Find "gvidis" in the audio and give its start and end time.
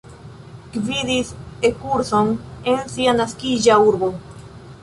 0.77-1.33